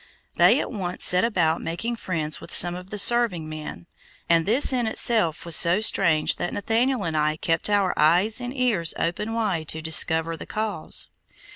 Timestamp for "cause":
10.47-11.11